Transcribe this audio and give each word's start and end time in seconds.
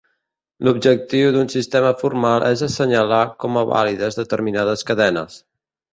L'objectiu 0.67 1.27
d'un 1.35 1.51
sistema 1.55 1.91
formal 2.01 2.45
és 2.47 2.65
assenyalar 2.69 3.21
com 3.45 3.61
a 3.63 3.67
vàlides 3.73 4.19
determinades 4.25 4.87
cadenes. 4.91 5.39